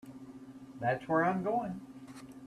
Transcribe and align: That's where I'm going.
That's 0.79 1.07
where 1.07 1.23
I'm 1.23 1.43
going. 1.43 1.79